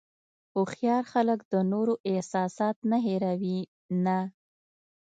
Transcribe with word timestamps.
هوښیار 0.53 1.03
خلک 1.13 1.39
د 1.53 1.53
نورو 1.71 1.93
احساسات 2.11 2.77
نه 2.89 2.97
هیروي 3.07 3.59
نه. 4.05 4.19